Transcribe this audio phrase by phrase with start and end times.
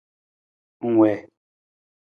[0.85, 1.17] Ng wii.